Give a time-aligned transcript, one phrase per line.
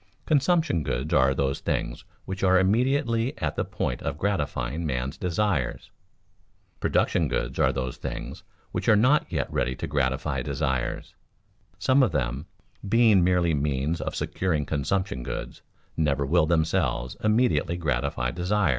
[0.25, 5.91] Consumption goods are those things which are immediately at the point of gratifying man's desires.
[6.79, 8.41] Production goods are those things
[8.71, 11.13] which are not yet ready to gratify desires;
[11.77, 12.47] some of them,
[12.89, 15.61] being merely means of securing consumption goods,
[15.95, 18.69] never will themselves immediately gratify desire.